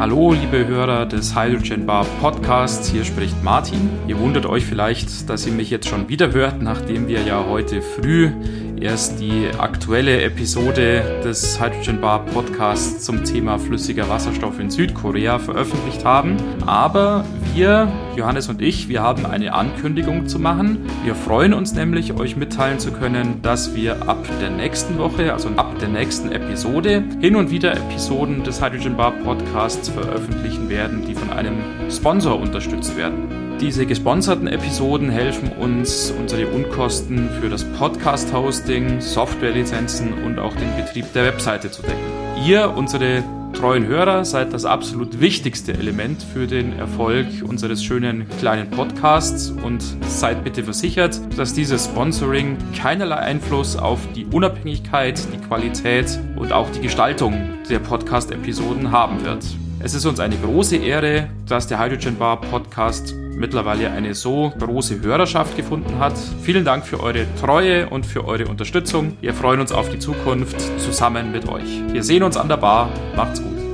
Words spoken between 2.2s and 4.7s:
Podcasts, hier spricht Martin. Ihr wundert euch